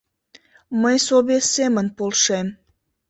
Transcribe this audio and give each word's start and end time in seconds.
Мый 0.81 0.97
собес 1.07 1.45
семын 1.55 1.87
полшем. 1.97 2.47